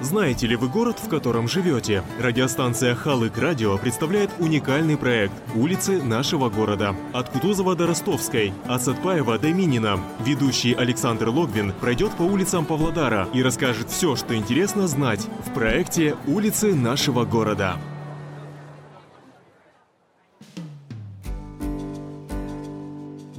Знаете 0.00 0.46
ли 0.46 0.56
вы 0.56 0.68
город, 0.68 0.98
в 0.98 1.10
котором 1.10 1.46
живете? 1.46 2.02
Радиостанция 2.18 2.94
Халык 2.94 3.36
Радио 3.36 3.76
представляет 3.76 4.30
уникальный 4.38 4.96
проект 4.96 5.34
«Улицы 5.54 6.02
нашего 6.02 6.48
города». 6.48 6.96
От 7.12 7.28
Кутузова 7.28 7.76
до 7.76 7.86
Ростовской, 7.86 8.54
от 8.66 8.82
Сатпаева 8.82 9.38
до 9.38 9.52
Минина. 9.52 10.00
Ведущий 10.24 10.72
Александр 10.72 11.28
Логвин 11.28 11.74
пройдет 11.80 12.12
по 12.12 12.22
улицам 12.22 12.64
Павлодара 12.64 13.28
и 13.34 13.42
расскажет 13.42 13.90
все, 13.90 14.16
что 14.16 14.34
интересно 14.34 14.88
знать 14.88 15.28
в 15.46 15.52
проекте 15.52 16.16
«Улицы 16.26 16.74
нашего 16.74 17.26
города». 17.26 17.76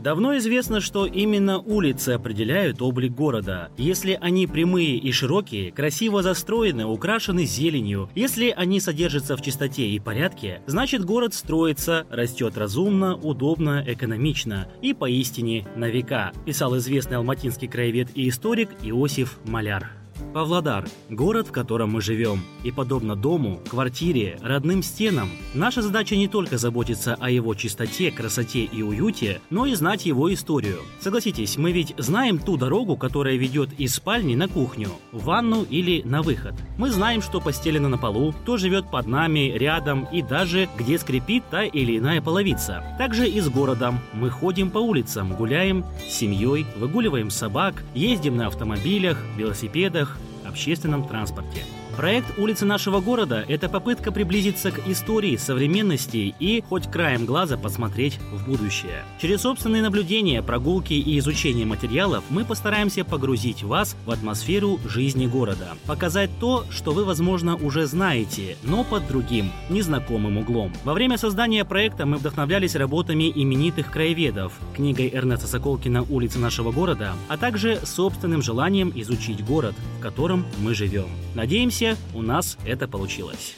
Давно 0.02 0.36
известно, 0.38 0.82
что 0.82 1.06
именно 1.06 1.60
улицы 1.60 2.10
определяют 2.10 2.82
облик 2.82 3.14
города. 3.14 3.70
Если 3.78 4.18
они 4.20 4.48
прямые 4.48 4.98
и 4.98 5.12
широкие, 5.12 5.72
красиво 5.72 6.24
застроены, 6.24 6.86
украшены 6.86 7.46
зеленью, 7.46 8.10
если 8.16 8.50
они 8.50 8.80
содержатся 8.80 9.38
в 9.38 9.44
чистоте 9.44 9.88
и 9.88 10.00
порядке, 10.00 10.64
значит 10.66 11.06
город 11.06 11.36
строится, 11.36 12.08
растет 12.10 12.58
разумно, 12.58 13.16
удобно, 13.16 13.84
экономично 13.86 14.68
и 14.82 14.96
поистине 14.96 15.68
на 15.76 15.88
века, 15.90 16.32
писал 16.48 16.76
известный 16.78 17.18
алматинский 17.18 17.68
краевед 17.68 18.10
и 18.16 18.28
историк 18.28 18.70
Иосиф 18.82 19.38
Маляр. 19.46 20.01
Павлодар– 20.34 20.86
город, 21.10 21.48
в 21.48 21.52
котором 21.52 21.92
мы 21.92 22.02
живем. 22.02 22.42
И 22.64 22.72
подобно 22.72 23.16
дому, 23.16 23.60
квартире, 23.70 24.40
родным 24.42 24.82
стенам, 24.82 25.30
наша 25.54 25.82
задача 25.82 26.16
не 26.16 26.28
только 26.30 26.58
заботиться 26.58 27.18
о 27.20 27.30
его 27.30 27.54
чистоте, 27.54 28.12
красоте 28.12 28.64
и 28.64 28.82
уюте, 28.82 29.42
но 29.50 29.66
и 29.66 29.76
знать 29.76 30.06
его 30.06 30.34
историю. 30.34 30.80
Согласитесь, 31.02 31.58
мы 31.58 31.74
ведь 31.74 31.94
знаем 31.98 32.40
ту 32.40 32.56
дорогу, 32.56 32.96
которая 32.96 33.36
ведет 33.36 33.74
из 33.78 33.96
спальни 33.96 34.36
на 34.36 34.48
кухню, 34.48 34.90
в 35.12 35.26
ванну 35.26 35.64
или 35.64 36.02
на 36.04 36.22
выход. 36.22 36.54
Мы 36.78 36.92
знаем, 36.92 37.22
что 37.22 37.42
постелено 37.42 37.90
на 37.90 37.98
полу, 37.98 38.32
кто 38.32 38.58
живет 38.58 38.90
под 38.90 39.08
нами, 39.08 39.52
рядом 39.58 40.08
и 40.14 40.22
даже 40.22 40.70
где 40.78 40.98
скрипит 40.98 41.44
та 41.52 41.64
или 41.64 41.98
иная 41.98 42.22
половица. 42.22 42.84
Также 42.98 43.28
и 43.28 43.42
с 43.42 43.50
городом. 43.50 44.00
Мы 44.14 44.30
ходим 44.30 44.72
по 44.72 44.78
улицам, 44.78 45.36
гуляем 45.36 45.84
с 46.08 46.14
семьей, 46.14 46.66
выгуливаем 46.78 47.30
собак, 47.30 47.84
ездим 47.94 48.38
на 48.38 48.48
автомобилях, 48.48 49.18
велосипедах, 49.36 50.11
общественном 50.46 51.08
транспорте. 51.08 51.64
Проект 51.98 52.40
«Улицы 52.40 52.66
нашего 52.66 53.02
города»– 53.02 53.44
это 53.48 53.68
попытка 53.68 54.14
приблизиться 54.14 54.72
к 54.72 54.88
истории, 54.88 55.36
современности 55.36 56.34
и 56.40 56.64
хоть 56.68 56.90
краем 56.90 57.26
глаза 57.26 57.58
посмотреть 57.58 58.18
в 58.32 58.46
будущее. 58.46 59.04
Через 59.22 59.42
собственные 59.42 59.82
наблюдения, 59.82 60.42
прогулки 60.42 60.94
и 60.94 61.20
изучение 61.20 61.66
материалов 61.66 62.24
мы 62.30 62.46
постараемся 62.46 63.04
погрузить 63.04 63.64
вас 63.64 63.98
в 64.06 64.12
атмосферу 64.12 64.80
жизни 64.86 65.28
города. 65.28 65.76
Показать 65.86 66.32
то, 66.40 66.64
что 66.72 66.94
вы, 66.94 67.04
возможно, 67.04 67.58
уже 67.58 67.86
знаете, 67.88 68.56
но 68.64 68.86
под 68.86 69.08
другим, 69.08 69.52
незнакомым 69.70 70.38
углом. 70.38 70.72
Во 70.86 70.94
время 70.94 71.18
создания 71.18 71.66
проекта 71.66 72.06
мы 72.06 72.18
вдохновлялись 72.18 72.76
работами 72.76 73.30
именитых 73.30 73.92
краеведов, 73.92 74.54
книгой 74.76 75.12
Эрнеста 75.14 75.48
Соколкина 75.48 76.04
«Улицы 76.10 76.40
нашего 76.40 76.72
города», 76.72 77.14
а 77.28 77.38
также 77.38 77.82
собственным 77.84 78.42
желанием 78.42 78.94
изучить 78.96 79.46
город, 79.46 79.76
в 80.00 80.02
котором 80.02 80.46
мы 80.60 80.74
живем. 80.74 81.08
Надеемся, 81.36 81.81
Надеемся, 81.82 82.02
у 82.14 82.22
нас 82.22 82.58
это 82.66 82.88
получилось. 82.88 83.56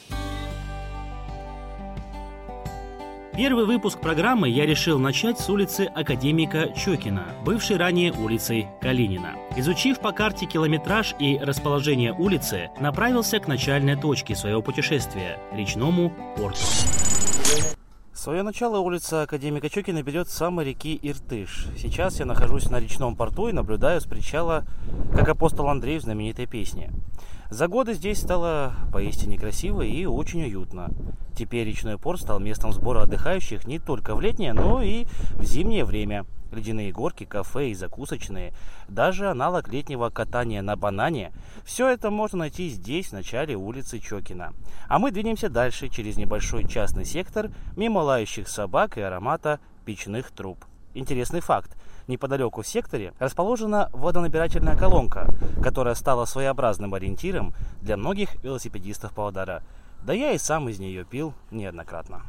Первый 3.36 3.66
выпуск 3.66 4.00
программы 4.00 4.48
я 4.48 4.64
решил 4.64 4.98
начать 4.98 5.38
с 5.40 5.50
улицы 5.50 5.90
Академика 5.94 6.72
Чокина, 6.74 7.26
бывшей 7.44 7.76
ранее 7.76 8.12
улицей 8.12 8.68
Калинина. 8.80 9.34
Изучив 9.56 9.98
по 9.98 10.12
карте 10.12 10.46
километраж 10.46 11.14
и 11.18 11.36
расположение 11.38 12.12
улицы, 12.14 12.70
направился 12.80 13.40
к 13.40 13.48
начальной 13.48 13.96
точке 13.96 14.36
своего 14.36 14.62
путешествия– 14.62 15.38
речному 15.52 16.10
порту. 16.36 16.60
Свое 18.14 18.42
начало 18.42 18.78
улица 18.78 19.22
Академика 19.22 19.68
Чокина 19.68 20.02
берет 20.02 20.30
с 20.30 20.34
самой 20.34 20.66
реки 20.66 20.98
Иртыш. 21.02 21.66
Сейчас 21.76 22.20
я 22.20 22.24
нахожусь 22.24 22.70
на 22.70 22.78
речном 22.78 23.16
порту 23.16 23.48
и 23.48 23.52
наблюдаю 23.52 24.00
с 24.00 24.04
причала, 24.04 24.64
как 25.12 25.28
апостол 25.28 25.68
Андрей 25.68 25.98
в 25.98 26.02
знаменитой 26.02 26.46
песне. 26.46 26.90
За 27.50 27.68
годы 27.68 27.94
здесь 27.94 28.20
стало 28.20 28.74
поистине 28.92 29.38
красиво 29.38 29.82
и 29.82 30.06
очень 30.06 30.42
уютно. 30.44 30.90
Теперь 31.36 31.66
речной 31.66 31.98
порт 31.98 32.20
стал 32.20 32.40
местом 32.40 32.72
сбора 32.72 33.02
отдыхающих 33.02 33.66
не 33.66 33.78
только 33.78 34.14
в 34.14 34.20
летнее, 34.20 34.52
но 34.52 34.82
и 34.82 35.06
в 35.34 35.44
зимнее 35.44 35.84
время. 35.84 36.26
Ледяные 36.52 36.92
горки, 36.92 37.24
кафе 37.24 37.70
и 37.70 37.74
закусочные, 37.74 38.52
даже 38.86 39.28
аналог 39.28 39.68
летнего 39.68 40.08
катания 40.10 40.62
на 40.62 40.76
банане– 40.76 41.32
все 41.64 41.88
это 41.88 42.10
можно 42.10 42.40
найти 42.40 42.68
здесь, 42.68 43.08
в 43.08 43.12
начале 43.12 43.56
улицы 43.56 43.98
Чокина. 43.98 44.52
А 44.86 45.00
мы 45.00 45.10
двинемся 45.10 45.48
дальше 45.48 45.88
через 45.88 46.16
небольшой 46.16 46.68
частный 46.68 47.04
сектор, 47.04 47.50
мимо 47.76 47.98
лающих 47.98 48.46
собак 48.46 48.98
и 48.98 49.00
аромата 49.00 49.58
печных 49.84 50.30
труб. 50.30 50.64
Интересный 50.94 51.40
факт– 51.40 51.76
неподалеку 52.06 52.62
в 52.62 52.66
секторе 52.66 53.12
расположена 53.18 53.88
водонабирательная 53.92 54.76
колонка, 54.76 55.28
которая 55.62 55.94
стала 55.94 56.24
своеобразным 56.24 56.94
ориентиром 56.94 57.54
для 57.80 57.96
многих 57.96 58.42
велосипедистов 58.42 59.12
Павлодара. 59.12 59.62
Да 60.02 60.12
я 60.12 60.32
и 60.32 60.38
сам 60.38 60.68
из 60.68 60.78
нее 60.78 61.04
пил 61.04 61.32
неоднократно. 61.50 62.22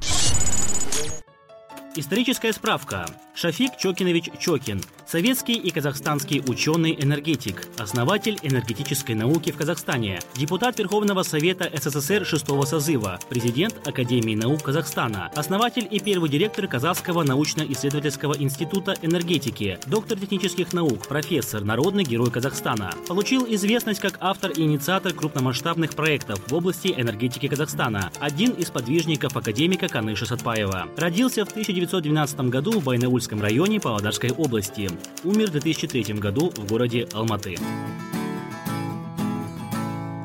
Историческая 1.98 2.52
справка. 2.52 3.06
Шафик 3.34 3.78
Чокинович 3.78 4.30
Чокин. 4.38 4.82
Советский 5.06 5.54
и 5.54 5.70
казахстанский 5.72 6.42
ученый-энергетик. 6.46 7.68
Основатель 7.78 8.38
энергетической 8.44 9.14
науки 9.14 9.52
в 9.52 9.58
Казахстане. 9.58 10.20
Депутат 10.36 10.78
Верховного 10.80 11.24
Совета 11.24 11.70
СССР 11.74 12.26
шестого 12.26 12.66
созыва. 12.66 13.20
Президент 13.30 13.88
Академии 13.88 14.36
наук 14.36 14.64
Казахстана. 14.64 15.32
Основатель 15.36 15.88
и 15.90 16.00
первый 16.00 16.30
директор 16.30 16.68
Казахского 16.68 17.24
научно-исследовательского 17.24 18.36
института 18.38 18.96
энергетики. 19.02 19.80
Доктор 19.88 20.20
технических 20.20 20.74
наук. 20.74 21.08
Профессор. 21.08 21.64
Народный 21.64 22.04
герой 22.04 22.32
Казахстана. 22.32 22.94
Получил 23.08 23.46
известность 23.50 24.02
как 24.02 24.18
автор 24.20 24.52
и 24.52 24.64
инициатор 24.64 25.14
крупномасштабных 25.14 25.92
проектов 25.96 26.42
в 26.48 26.54
области 26.54 26.94
энергетики 26.98 27.48
Казахстана. 27.48 28.12
Один 28.20 28.52
из 28.52 28.70
подвижников 28.70 29.38
академика 29.38 29.88
Каныша 29.88 30.26
Сатпаева. 30.26 30.90
Родился 30.98 31.46
в 31.46 31.54
19 31.54 31.85
1912 31.86 32.50
году 32.50 32.80
в 32.80 32.84
Байнаульском 32.84 33.42
районе 33.42 33.80
Павлодарской 33.80 34.32
области. 34.32 34.90
Умер 35.24 35.50
в 35.50 35.52
2003 35.52 36.16
году 36.16 36.52
в 36.56 36.68
городе 36.68 37.08
Алматы. 37.14 37.58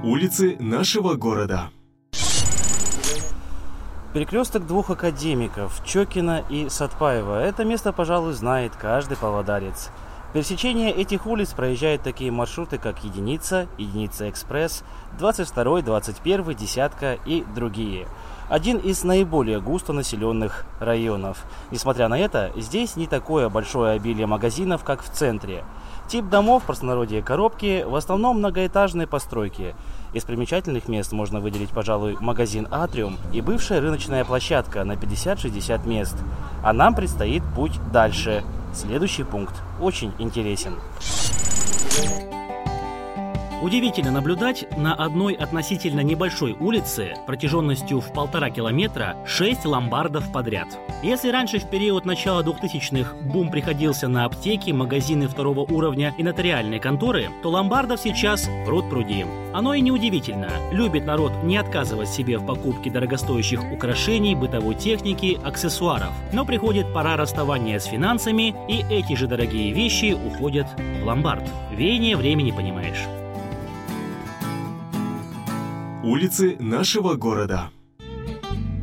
Улицы 0.03 0.57
нашего 0.59 1.15
города. 1.15 1.71
Перекресток 4.15 4.67
двух 4.67 4.91
академиков, 4.91 5.83
Чокина 5.85 6.43
и 6.49 6.69
Сатпаева. 6.71 7.43
Это 7.43 7.65
место, 7.65 7.93
пожалуй, 7.93 8.33
знает 8.33 8.75
каждый 8.75 9.19
павлодарец. 9.19 9.91
Пересечение 10.33 10.93
этих 10.93 11.27
улиц 11.27 11.53
проезжают 11.53 12.03
такие 12.03 12.31
маршруты, 12.31 12.79
как 12.79 13.05
Единица, 13.05 13.69
Единица 13.77 14.31
Экспресс, 14.31 14.83
22, 15.19 15.83
21, 15.83 16.55
Десятка 16.55 17.19
и 17.27 17.45
другие– 17.55 18.09
один 18.51 18.79
из 18.79 19.05
наиболее 19.05 19.61
густонаселенных 19.61 20.67
районов. 20.81 21.45
Несмотря 21.71 22.09
на 22.09 22.19
это, 22.19 22.53
здесь 22.57 22.97
не 22.97 23.07
такое 23.07 23.49
большое 23.49 23.93
обилие 23.93 24.27
магазинов, 24.27 24.85
как 24.85 25.03
в 25.03 25.09
центре. 25.09 25.65
Тип 26.09 26.29
домов, 26.29 26.65
простонародье 26.65 27.23
коробки, 27.23 27.85
в 27.87 27.95
основном 27.95 28.39
многоэтажные 28.39 29.07
постройки. 29.07 29.77
Из 30.13 30.25
примечательных 30.25 30.89
мест 30.89 31.13
можно 31.13 31.39
выделить, 31.39 31.71
пожалуй, 31.71 32.17
магазин 32.21 32.67
«Атриум» 32.73 33.17
и 33.33 33.41
бывшая 33.41 33.81
рыночная 33.81 34.25
площадка 34.25 34.83
на 34.83 34.95
50-60 34.95 35.87
мест. 35.89 36.17
А 36.65 36.73
нам 36.73 36.97
предстоит 36.97 37.45
путь 37.55 37.79
дальше. 37.93 38.43
Следующий 38.75 39.23
пункт 39.23 39.55
очень 39.81 40.13
интересен. 40.19 40.75
Удивительно 43.63 44.11
наблюдать 44.11 44.65
на 44.79 44.95
одной 44.95 45.35
относительно 45.35 46.01
небольшой 46.01 46.57
улице 46.59 47.15
протяженностью 47.27 48.01
в 48.01 48.11
полтора 48.11 48.49
километра 48.49 49.17
6 49.27 49.67
ломбардов 49.67 50.33
подряд. 50.33 50.69
Если 51.03 51.31
раньше 51.31 51.59
в 51.59 51.69
период 51.69 52.07
начала 52.07 52.43
2000-х 52.43 53.17
бум 53.21 53.51
приходился 53.51 54.09
на 54.09 54.25
аптеки, 54.25 54.71
магазины 54.71 55.29
второго 55.29 55.61
уровня 55.61 56.15
и 56.17 56.23
нотариальные 56.23 56.81
конторы, 56.81 57.29
то 57.43 57.51
ломбардов 57.51 58.01
сейчас 58.01 58.49
пруд 58.65 58.89
пруди. 58.89 59.27
Оно 59.53 59.75
и 59.75 59.83
неудивительно. 59.83 60.51
Любит 60.73 61.05
народ 61.05 61.33
не 61.43 61.59
отказывать 61.59 62.09
себе 62.09 62.39
в 62.39 62.47
покупке 62.47 62.91
дорогостоящих 62.91 63.61
украшений, 63.73 64.35
бытовой 64.35 64.75
техники, 64.75 65.39
аксессуаров. 65.45 66.13
Но 66.33 66.47
приходит 66.47 66.93
пора 66.95 67.17
расставания 67.17 67.79
с 67.79 67.85
финансами, 67.85 68.55
и 68.69 68.85
эти 68.89 69.15
же 69.17 69.27
дорогие 69.27 69.73
вещи 69.73 70.15
уходят 70.15 70.67
в 70.79 71.05
ломбард. 71.05 71.45
Веяние 71.71 72.17
времени 72.17 72.53
понимаешь. 72.53 73.20
Улицы 76.03 76.57
нашего 76.59 77.15
города. 77.15 77.71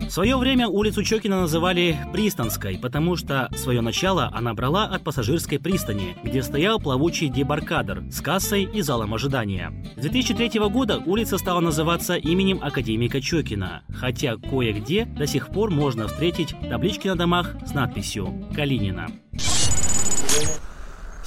свое 0.08 0.38
время 0.38 0.68
улицу 0.68 1.02
Чокина 1.04 1.42
называли 1.42 1.98
Пристанской, 2.14 2.78
потому 2.78 3.16
что 3.16 3.50
свое 3.56 3.82
начало 3.82 4.32
она 4.36 4.54
брала 4.54 4.86
от 4.86 5.04
пассажирской 5.04 5.58
пристани, 5.58 6.16
где 6.24 6.44
стоял 6.44 6.80
плавучий 6.80 7.30
дебаркадер 7.30 8.04
с 8.12 8.22
кассой 8.22 8.66
и 8.66 8.82
залом 8.82 9.16
ожидания. 9.16 9.74
С 9.96 10.02
2003 10.02 10.60
года 10.70 11.02
улица 11.04 11.40
стала 11.40 11.60
называться 11.60 12.16
именем 12.16 12.60
академика 12.62 13.20
Чокина, 13.20 13.82
хотя 13.90 14.38
кое-где 14.38 15.06
до 15.06 15.26
сих 15.26 15.48
пор 15.50 15.72
можно 15.72 16.08
встретить 16.08 16.56
таблички 16.70 17.08
на 17.08 17.16
домах 17.16 17.56
с 17.66 17.74
надписью 17.74 18.48
«Калинина». 18.56 19.08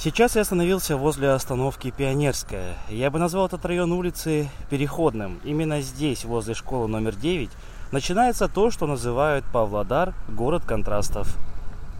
Сейчас 0.03 0.35
я 0.35 0.41
остановился 0.41 0.97
возле 0.97 1.29
остановки 1.29 1.93
Пионерская. 1.95 2.75
Я 2.89 3.11
бы 3.11 3.19
назвал 3.19 3.45
этот 3.45 3.63
район 3.67 3.91
улицы 3.91 4.49
переходным. 4.71 5.39
Именно 5.43 5.81
здесь, 5.81 6.25
возле 6.25 6.55
школы 6.55 6.87
номер 6.87 7.15
9, 7.15 7.51
начинается 7.91 8.47
то, 8.47 8.71
что 8.71 8.87
называют 8.87 9.45
Павлодар– 9.53 10.15
город 10.27 10.63
контрастов. 10.65 11.37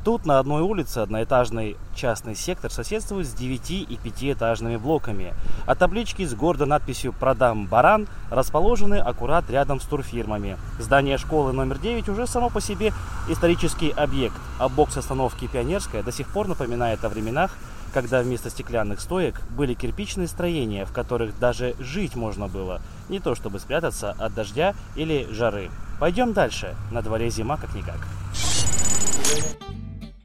Тут 0.03 0.25
на 0.25 0.39
одной 0.39 0.63
улице 0.63 0.97
одноэтажный 0.97 1.77
частный 1.93 2.33
сектор 2.33 2.71
соседствует 2.71 3.27
с 3.27 3.33
9 3.33 3.69
и 3.69 3.99
5-этажными 4.03 4.79
блоками, 4.79 5.35
а 5.67 5.75
таблички 5.75 6.25
с 6.25 6.33
гордо 6.33 6.65
надписью 6.65 7.13
«Продам 7.13 7.67
баран» 7.67 8.07
расположены 8.31 8.95
аккурат 8.95 9.47
рядом 9.51 9.79
с 9.79 9.85
турфирмами. 9.85 10.57
Здание 10.79 11.19
школы 11.19 11.53
номер 11.53 11.77
9 11.77 12.09
уже 12.09 12.25
само 12.25 12.49
по 12.49 12.61
себе 12.61 12.93
исторический 13.29 13.91
объект, 13.91 14.33
а 14.57 14.69
бокс 14.69 14.97
остановки 14.97 15.45
«Пионерская» 15.45 16.01
до 16.01 16.11
сих 16.11 16.27
пор 16.29 16.47
напоминает 16.47 17.05
о 17.05 17.09
временах, 17.09 17.51
когда 17.93 18.21
вместо 18.21 18.49
стеклянных 18.49 18.99
стоек 19.01 19.41
были 19.49 19.73
кирпичные 19.73 20.27
строения, 20.27 20.85
в 20.85 20.91
которых 20.91 21.37
даже 21.39 21.75
жить 21.79 22.15
можно 22.15 22.47
было, 22.47 22.81
не 23.09 23.19
то 23.19 23.35
чтобы 23.35 23.59
спрятаться 23.59 24.11
от 24.11 24.33
дождя 24.33 24.73
или 24.95 25.27
жары. 25.31 25.69
Пойдем 25.99 26.33
дальше, 26.33 26.75
на 26.91 27.01
дворе 27.01 27.29
зима 27.29 27.57
как-никак. 27.57 27.99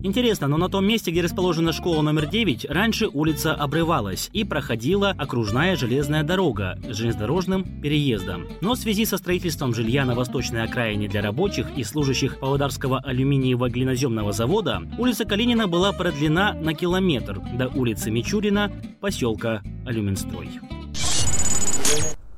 Интересно, 0.07 0.47
но 0.47 0.57
на 0.57 0.69
том 0.69 0.87
месте, 0.87 1.11
где 1.11 1.21
расположена 1.21 1.73
школа 1.73 2.01
номер 2.01 2.27
9, 2.27 2.67
раньше 2.67 3.09
улица 3.09 3.55
обрывалась 3.55 4.31
и 4.33 4.45
проходила 4.45 5.11
окружная 5.11 5.75
железная 5.75 6.23
дорога 6.23 6.79
с 6.89 6.97
железнодорожным 6.97 7.81
переездом. 7.83 8.47
Но 8.61 8.75
в 8.75 8.79
связи 8.79 9.05
со 9.05 9.17
строительством 9.17 9.75
жилья 9.75 10.05
на 10.05 10.15
восточной 10.15 10.63
окраине 10.63 11.09
для 11.09 11.23
рабочих 11.23 11.67
и 11.77 11.83
служащих 11.83 12.39
Павлодарского 12.39 13.03
алюминиево-глиноземного 13.05 14.33
завода, 14.33 14.83
улица 14.97 15.25
Калинина 15.25 15.67
была 15.67 15.91
продлена 15.91 16.53
на 16.53 16.73
километр 16.73 17.41
до 17.59 17.67
улицы 17.67 18.13
Мичурина, 18.13 18.71
поселка 19.01 19.61
Алюминстрой. 19.85 20.61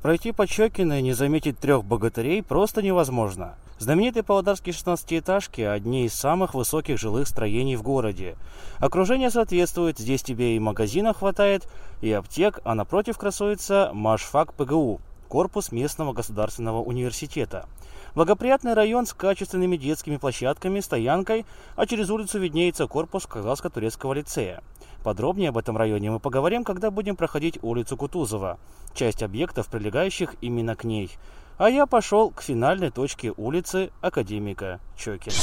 Пройти 0.01 0.31
по 0.31 0.47
Чокино 0.47 0.99
и 0.99 1.01
не 1.01 1.13
заметить 1.13 1.59
трех 1.59 1.83
богатырей 1.83 2.41
просто 2.41 2.81
невозможно. 2.81 3.55
Знаменитые 3.79 4.23
павлодарские 4.23 4.73
16-этажки– 4.73 5.61
одни 5.69 6.05
из 6.05 6.13
самых 6.13 6.53
высоких 6.53 6.97
жилых 6.97 7.27
строений 7.27 7.75
в 7.75 7.83
городе. 7.83 8.35
Окружение 8.79 9.29
соответствует, 9.29 9.97
здесь 9.97 10.23
тебе 10.23 10.55
и 10.55 10.59
магазина 10.59 11.13
хватает, 11.13 11.67
и 12.01 12.11
аптек, 12.11 12.59
а 12.63 12.75
напротив 12.75 13.17
красуется 13.17 13.91
Машфак 13.93 14.53
ПГУ– 14.53 15.01
корпус 15.29 15.71
местного 15.71 16.11
государственного 16.11 16.81
университета. 16.81 17.67
Благоприятный 18.15 18.73
район 18.73 19.05
с 19.05 19.13
качественными 19.13 19.77
детскими 19.77 20.17
площадками, 20.17 20.79
стоянкой, 20.79 21.45
а 21.75 21.85
через 21.85 22.09
улицу 22.09 22.39
виднеется 22.39 22.87
корпус 22.87 23.25
Казахско-турецкого 23.25 24.13
лицея. 24.13 24.61
Подробнее 25.03 25.49
об 25.49 25.57
этом 25.57 25.77
районе 25.77 26.11
мы 26.11 26.19
поговорим, 26.19 26.63
когда 26.63 26.91
будем 26.91 27.15
проходить 27.15 27.59
улицу 27.61 27.95
Кутузова, 27.95 28.59
часть 28.93 29.23
объектов, 29.23 29.67
прилегающих 29.67 30.35
именно 30.41 30.75
к 30.75 30.83
ней. 30.83 31.09
А 31.57 31.69
я 31.69 31.85
пошел 31.85 32.31
к 32.31 32.41
финальной 32.41 32.89
точке 32.89 33.33
улицы 33.35 33.91
Академика 34.01 34.79
Чокина. 34.97 35.35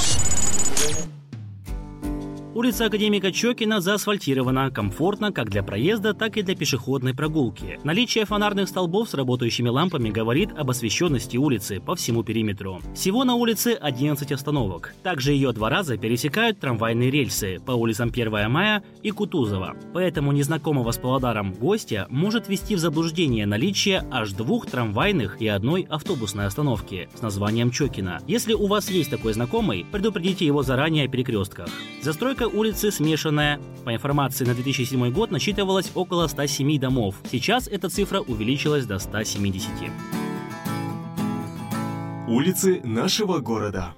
Улица 2.57 2.87
Академика 2.87 3.33
Чокина 3.33 3.83
заасфальтирована 3.83 4.71
комфортно 4.71 5.31
как 5.31 5.51
для 5.51 5.63
проезда, 5.63 6.15
так 6.15 6.39
и 6.39 6.43
для 6.43 6.57
пешеходной 6.57 7.13
прогулки. 7.13 7.79
Наличие 7.85 8.25
фонарных 8.25 8.71
столбов 8.71 9.11
с 9.11 9.15
работающими 9.15 9.69
лампами 9.69 10.09
говорит 10.09 10.53
об 10.57 10.71
освещенности 10.71 11.37
улицы 11.37 11.81
по 11.81 11.95
всему 11.95 12.25
периметру. 12.25 12.81
Всего 12.95 13.25
на 13.25 13.35
улице 13.35 13.77
11 13.79 14.33
остановок. 14.33 14.95
Также 15.03 15.33
ее 15.33 15.53
два 15.53 15.69
раза 15.69 15.99
пересекают 15.99 16.59
трамвайные 16.59 17.11
рельсы 17.11 17.61
по 17.61 17.73
улицам 17.73 18.09
1 18.09 18.51
мая 18.51 18.83
и 19.03 19.11
Кутузова. 19.11 19.77
Поэтому 19.93 20.33
незнакомого 20.33 20.93
с 20.93 20.97
Павлодаром 20.97 21.53
гостя 21.53 22.07
может 22.09 22.49
ввести 22.49 22.75
в 22.75 22.79
заблуждение 22.79 23.45
наличие 23.45 24.03
аж 24.11 24.33
двух 24.33 24.65
трамвайных 24.65 25.43
и 25.43 25.47
одной 25.47 25.87
автобусной 25.91 26.47
остановки 26.47 27.11
с 27.15 27.21
названием 27.21 27.71
Чокина. 27.71 28.21
Если 28.27 28.55
у 28.55 28.67
вас 28.67 28.89
есть 28.89 29.11
такой 29.11 29.35
знакомый, 29.35 29.85
предупредите 29.93 30.47
его 30.47 30.63
заранее 30.63 31.05
о 31.05 31.09
перекрестках. 31.09 31.69
Застройка 32.01 32.46
улицы 32.49 32.91
смешанная. 32.91 33.61
По 33.85 33.95
информации 33.95 34.45
на 34.45 34.55
2007 34.55 35.11
год 35.13 35.31
насчитывалось 35.31 35.91
около 35.95 36.27
107 36.27 36.79
домов. 36.79 37.17
Сейчас 37.31 37.69
эта 37.69 37.89
цифра 37.89 38.21
увеличилась 38.21 38.87
до 38.87 38.99
170. 38.99 39.71
Улицы 42.29 42.81
нашего 42.83 43.39
города. 43.39 43.95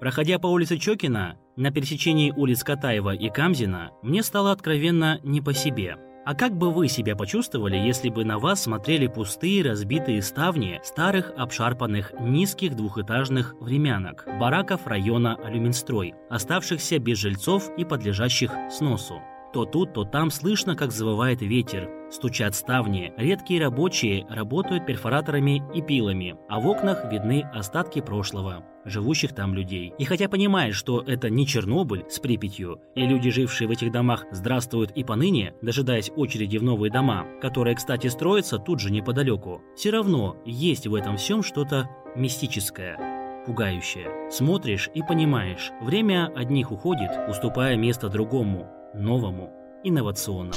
Проходя 0.00 0.38
по 0.38 0.48
улице 0.48 0.78
Чокина, 0.78 1.38
на 1.56 1.70
пересечении 1.70 2.30
улиц 2.30 2.64
Катаева 2.64 3.14
и 3.14 3.28
Камзина, 3.30 3.90
мне 4.02 4.22
стало 4.22 4.52
откровенно 4.52 5.20
не 5.22 5.40
по 5.40 5.54
себе– 5.54 5.96
а 6.24 6.34
как 6.34 6.56
бы 6.56 6.70
вы 6.70 6.88
себя 6.88 7.16
почувствовали, 7.16 7.76
если 7.76 8.08
бы 8.08 8.24
на 8.24 8.38
вас 8.38 8.62
смотрели 8.62 9.06
пустые 9.06 9.62
разбитые 9.64 10.22
ставни 10.22 10.80
старых 10.84 11.32
обшарпанных 11.36 12.12
низких 12.20 12.76
двухэтажных 12.76 13.54
времянок, 13.60 14.26
бараков 14.38 14.86
района 14.86 15.36
Алюминстрой, 15.36 16.14
оставшихся 16.30 16.98
без 16.98 17.18
жильцов 17.18 17.70
и 17.76 17.84
подлежащих 17.84 18.52
сносу? 18.70 19.20
То 19.52 19.66
тут, 19.66 19.92
то 19.92 20.04
там 20.04 20.30
слышно, 20.30 20.74
как 20.74 20.92
завывает 20.92 21.42
ветер, 21.42 21.90
стучат 22.10 22.54
ставни, 22.54 23.12
редкие 23.18 23.60
рабочие 23.60 24.26
работают 24.30 24.86
перфораторами 24.86 25.62
и 25.74 25.82
пилами, 25.82 26.36
а 26.48 26.58
в 26.58 26.66
окнах 26.66 27.10
видны 27.12 27.44
остатки 27.52 28.00
прошлого, 28.00 28.64
живущих 28.86 29.34
там 29.34 29.54
людей. 29.54 29.92
И 29.98 30.04
хотя 30.04 30.30
понимаешь, 30.30 30.74
что 30.74 31.02
это 31.02 31.28
не 31.28 31.46
Чернобыль 31.46 32.04
с 32.08 32.18
Припятью, 32.18 32.80
и 32.94 33.06
люди, 33.06 33.30
жившие 33.30 33.68
в 33.68 33.70
этих 33.70 33.92
домах, 33.92 34.24
здравствуют 34.30 34.92
и 34.92 35.04
поныне, 35.04 35.54
дожидаясь 35.60 36.10
очереди 36.16 36.56
в 36.56 36.62
новые 36.62 36.90
дома, 36.90 37.26
которые, 37.42 37.76
кстати, 37.76 38.06
строятся 38.06 38.58
тут 38.58 38.80
же 38.80 38.90
неподалеку, 38.90 39.60
все 39.76 39.90
равно 39.90 40.36
есть 40.46 40.86
в 40.86 40.94
этом 40.94 41.18
всем 41.18 41.42
что-то 41.42 41.90
мистическое, 42.16 43.44
пугающее. 43.44 44.30
Смотришь 44.30 44.88
и 44.94 45.02
понимаешь, 45.02 45.72
время 45.82 46.32
одних 46.34 46.72
уходит, 46.72 47.10
уступая 47.28 47.76
место 47.76 48.08
другому, 48.08 48.70
новому, 48.94 49.50
инновационному. 49.82 50.52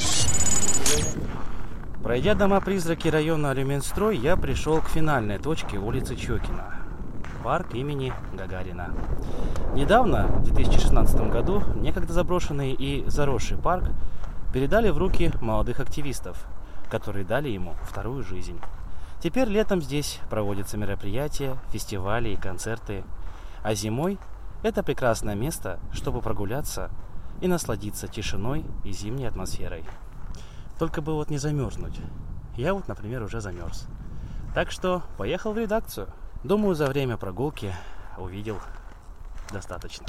Пройдя 2.04 2.36
дома-призраки 2.36 3.08
района 3.08 3.52
Алюминстрой, 3.52 4.18
я 4.18 4.36
пришел 4.36 4.82
к 4.82 4.90
финальной 4.90 5.40
точке 5.40 5.78
улицы 5.78 6.16
Чокина. 6.16 6.76
Парк 7.44 7.74
имени 7.74 8.14
Гагарина. 8.34 8.94
Недавно, 9.74 10.28
в 10.28 10.44
2016 10.44 11.32
году, 11.32 11.64
некогда 11.76 12.14
заброшенный 12.14 12.74
и 12.74 13.04
заросший 13.08 13.58
парк 13.58 13.86
передали 14.54 14.90
в 14.90 14.98
руки 14.98 15.32
молодых 15.42 15.80
активистов, 15.80 16.46
которые 16.90 17.26
дали 17.26 17.50
ему 17.50 17.74
вторую 17.84 18.24
жизнь. 18.24 18.60
Теперь 19.22 19.48
летом 19.48 19.82
здесь 19.82 20.20
проводятся 20.30 20.78
мероприятия, 20.78 21.58
фестивали 21.72 22.30
и 22.30 22.36
концерты, 22.36 23.04
а 23.64 23.74
зимой 23.74 24.20
это 24.62 24.84
прекрасное 24.84 25.36
место, 25.36 25.80
чтобы 25.92 26.22
прогуляться 26.22 26.90
и 27.42 27.48
насладиться 27.48 28.08
тишиной 28.08 28.66
и 28.84 28.92
зимней 28.92 29.28
атмосферой. 29.28 29.84
Только 30.80 31.02
бы 31.02 31.14
вот 31.14 31.30
не 31.30 31.38
замерзнуть. 31.38 32.00
Я 32.58 32.74
вот, 32.74 32.88
например, 32.88 33.24
уже 33.24 33.42
замерз. 33.42 33.88
Так 34.54 34.72
что 34.72 35.04
поехал 35.18 35.54
в 35.54 35.58
редакцию. 35.58 36.08
Думаю, 36.44 36.76
за 36.76 36.88
время 36.88 37.18
прогулки 37.18 37.74
увидел 38.18 38.58
достаточно. 39.52 40.06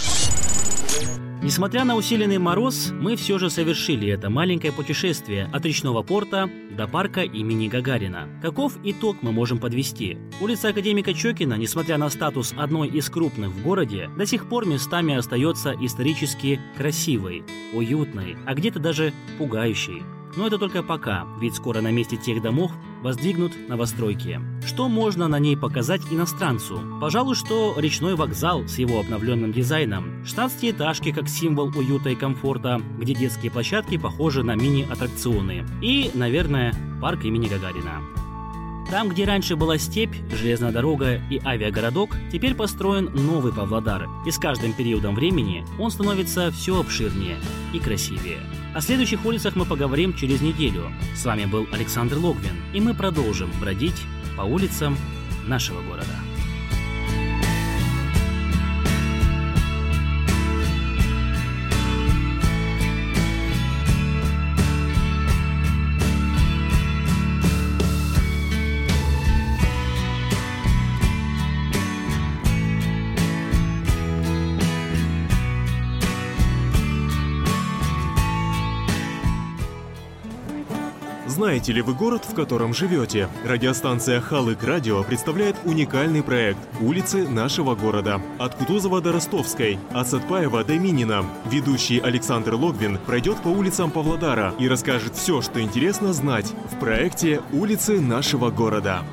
Несмотря 1.42 1.84
на 1.84 1.96
усиленный 1.96 2.38
мороз, 2.38 2.90
мы 2.92 3.14
все 3.14 3.38
же 3.38 3.50
совершили 3.50 4.08
это 4.08 4.30
маленькое 4.30 4.72
путешествие 4.72 5.48
от 5.52 5.64
речного 5.64 6.02
порта 6.02 6.50
до 6.70 6.88
парка 6.88 7.22
имени 7.22 7.68
Гагарина. 7.68 8.28
Каков 8.42 8.78
итог 8.82 9.18
мы 9.22 9.32
можем 9.32 9.58
подвести? 9.58 10.18
Улица 10.40 10.68
Академика 10.68 11.12
Чокина, 11.12 11.54
несмотря 11.54 11.98
на 11.98 12.08
статус 12.08 12.54
одной 12.56 12.88
из 12.88 13.08
крупных 13.10 13.50
в 13.50 13.62
городе, 13.62 14.10
до 14.16 14.26
сих 14.26 14.48
пор 14.48 14.66
местами 14.66 15.14
остается 15.14 15.74
исторически 15.80 16.58
красивой, 16.76 17.44
уютной, 17.74 18.36
а 18.46 18.54
где-то 18.54 18.80
даже 18.80 19.12
пугающей. 19.38 20.02
Но 20.36 20.46
это 20.46 20.58
только 20.58 20.82
пока, 20.82 21.26
ведь 21.40 21.54
скоро 21.54 21.80
на 21.80 21.90
месте 21.90 22.16
тех 22.16 22.42
домов 22.42 22.70
воздвигнут 23.02 23.52
новостройки. 23.68 24.40
Что 24.66 24.88
можно 24.88 25.28
на 25.28 25.38
ней 25.38 25.56
показать 25.56 26.02
иностранцу? 26.10 26.80
Пожалуй, 27.00 27.34
что 27.34 27.74
речной 27.78 28.16
вокзал 28.16 28.68
с 28.68 28.78
его 28.78 29.00
обновленным 29.00 29.52
дизайном, 29.52 30.22
16-этажки 30.24 31.12
как 31.12 31.28
символ 31.28 31.72
уюта 31.76 32.10
и 32.10 32.14
комфорта, 32.14 32.82
где 32.98 33.14
детские 33.14 33.50
площадки 33.50 33.96
похожи 33.96 34.42
на 34.42 34.54
мини-аттракционы. 34.54 35.64
И, 35.80 36.10
наверное, 36.14 36.74
парк 37.00 37.24
имени 37.24 37.48
Гагарина. 37.48 38.02
Там, 38.90 39.08
где 39.08 39.24
раньше 39.24 39.56
была 39.56 39.78
степь, 39.78 40.14
железная 40.30 40.70
дорога 40.70 41.20
и 41.28 41.40
авиагородок, 41.44 42.10
теперь 42.30 42.54
построен 42.54 43.10
новый 43.14 43.52
Павлодар. 43.52 44.08
И 44.26 44.30
с 44.30 44.38
каждым 44.38 44.74
периодом 44.74 45.14
времени 45.16 45.64
он 45.78 45.90
становится 45.90 46.52
все 46.52 46.78
обширнее 46.78 47.36
и 47.72 47.80
красивее. 47.80 48.38
О 48.76 48.80
следующих 48.82 49.24
улицах 49.24 49.56
мы 49.56 49.64
поговорим 49.64 50.12
через 50.12 50.42
неделю. 50.42 50.92
С 51.14 51.24
вами 51.24 51.46
был 51.46 51.66
Александр 51.72 52.18
Логвин, 52.18 52.52
и 52.74 52.80
мы 52.82 52.92
продолжим 52.92 53.50
бродить 53.58 54.02
по 54.36 54.42
улицам 54.42 54.98
нашего 55.46 55.80
города. 55.80 56.25
Знаете 81.46 81.72
ли 81.72 81.80
вы 81.80 81.94
город, 81.94 82.24
в 82.28 82.34
котором 82.34 82.74
живете? 82.74 83.28
Радиостанция 83.44 84.20
Халык 84.20 84.64
Радио 84.64 85.04
представляет 85.04 85.54
уникальный 85.64 86.24
проект 86.24 86.58
«Улицы 86.80 87.28
нашего 87.28 87.76
города». 87.76 88.20
От 88.40 88.56
Кутузова 88.56 89.00
до 89.00 89.12
Ростовской, 89.12 89.78
от 89.92 90.08
Сатпаева 90.08 90.64
до 90.64 90.76
Минина. 90.76 91.24
Ведущий 91.48 92.00
Александр 92.00 92.54
Логвин 92.54 92.98
пройдет 92.98 93.36
по 93.44 93.48
улицам 93.48 93.92
Павлодара 93.92 94.56
и 94.58 94.66
расскажет 94.66 95.14
все, 95.14 95.40
что 95.40 95.62
интересно 95.62 96.12
знать 96.12 96.52
в 96.72 96.80
проекте 96.80 97.40
«Улицы 97.52 98.00
нашего 98.00 98.50
города». 98.50 99.04